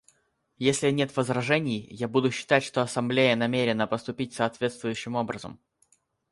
Если 0.57 0.89
нет 0.89 1.15
возражений, 1.15 1.85
я 1.91 2.07
буду 2.07 2.31
считать, 2.31 2.63
что 2.63 2.81
Ассамблея 2.81 3.35
намерена 3.35 3.85
поступить 3.85 4.33
соответствующим 4.33 5.13
образом. 5.15 5.59